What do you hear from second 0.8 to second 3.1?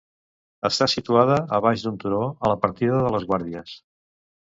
situada a baix d'un turó, a la partida